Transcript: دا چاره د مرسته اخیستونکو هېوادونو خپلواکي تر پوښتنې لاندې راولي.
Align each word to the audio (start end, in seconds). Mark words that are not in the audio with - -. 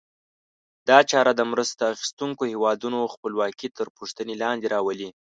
دا 0.89 0.99
چاره 1.11 1.31
د 1.35 1.41
مرسته 1.51 1.83
اخیستونکو 1.93 2.43
هېوادونو 2.53 2.99
خپلواکي 3.13 3.67
تر 3.77 3.87
پوښتنې 3.97 4.35
لاندې 4.43 4.67
راولي. 4.73 5.09